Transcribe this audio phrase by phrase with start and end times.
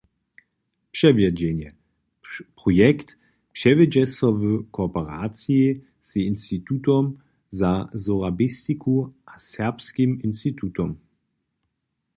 [0.95, 1.69] Přewjedźenje:
[2.59, 3.09] Projekt
[3.55, 4.41] přewjedźe so w
[4.75, 5.67] kooperaciji
[6.07, 7.05] z Institutom
[7.59, 7.71] za
[8.03, 8.95] sorabistiku
[9.25, 10.89] a Serbskim institutom.